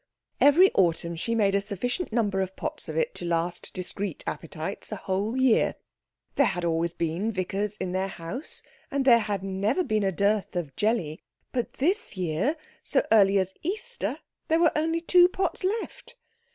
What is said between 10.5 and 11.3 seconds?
of jelly.